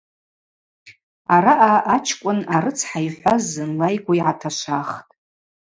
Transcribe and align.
Араъа 1.35 1.75
ачкӏвын 1.95 2.39
арыцхӏа 2.55 2.99
йхӏваз 3.07 3.41
зынла 3.51 3.87
йгвы 3.95 4.13
йгӏаташвахтӏ. 4.17 5.13